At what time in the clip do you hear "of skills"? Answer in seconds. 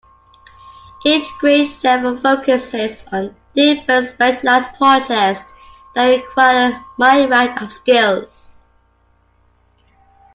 7.61-8.57